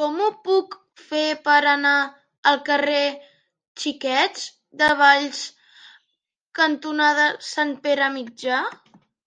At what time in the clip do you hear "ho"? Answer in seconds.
0.24-0.26